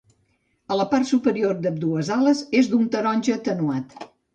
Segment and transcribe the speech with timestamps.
[0.79, 4.01] La part superior d'ambdues ales és d'un taronja atenuat.